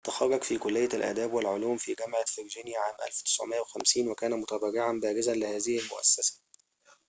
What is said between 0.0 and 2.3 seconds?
تخرّج في كلية الآداب والعلوم في جامعة